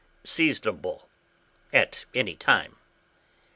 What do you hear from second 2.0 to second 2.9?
any time.